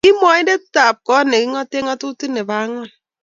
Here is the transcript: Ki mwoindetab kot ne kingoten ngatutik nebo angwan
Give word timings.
Ki 0.03 0.11
mwoindetab 0.19 0.95
kot 1.07 1.25
ne 1.27 1.37
kingoten 1.41 1.83
ngatutik 1.85 2.31
nebo 2.33 2.53
angwan 2.63 2.89